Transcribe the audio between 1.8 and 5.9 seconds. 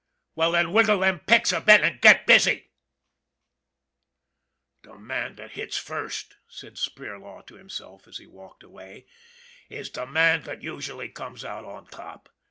an' get busy!"" The man that hits